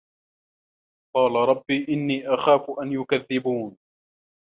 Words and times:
قالَ 1.15 1.35
رَبِّ 1.49 1.71
إِنّي 1.89 2.23
أَخافُ 2.27 2.71
أَن 2.81 2.91
يُكَذِّبونِ 2.93 3.77